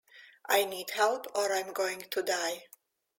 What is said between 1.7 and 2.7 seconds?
going to die.